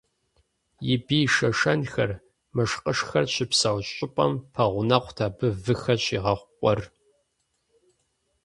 [0.93, 2.11] И бий шэшэнхэр,
[2.55, 6.79] мышкъышхэр щыпсэу щӏыпӏэм пэгъунэгъут абы выхэр щигъэхъу къуэр.